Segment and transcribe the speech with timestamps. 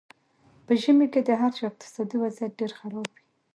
[0.65, 3.19] په ژمي کې د هر چا اقتصادي وضیعت ډېر خراب وي.